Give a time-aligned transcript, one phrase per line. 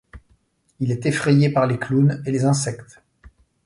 [0.79, 3.03] Il est effrayé par les clowns et les insectes.